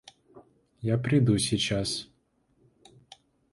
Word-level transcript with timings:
Я 0.81 0.97
приду 0.97 1.37
сейчас. 1.37 2.07